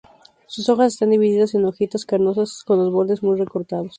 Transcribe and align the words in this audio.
Sus 0.47 0.67
hojas 0.69 0.93
están 0.93 1.11
divididas 1.11 1.53
en 1.53 1.63
hojitas 1.63 2.05
carnosas 2.05 2.63
con 2.65 2.79
los 2.79 2.91
bordes 2.91 3.21
muy 3.21 3.37
recortados. 3.37 3.89